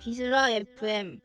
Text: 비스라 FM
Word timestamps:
비스라 0.00 0.50
FM 0.50 1.18